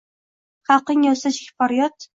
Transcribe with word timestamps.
Xalqing 0.71 1.07
yotsa 1.09 1.37
chekib 1.39 1.65
faryod 1.65 2.09